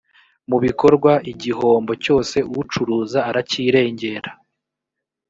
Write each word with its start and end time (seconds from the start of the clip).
mu 0.49 0.57
bikorwa 0.65 1.11
igihombo 1.31 1.91
cyose 2.03 2.37
ucuruza 2.61 3.19
aracyirengera 3.29 4.29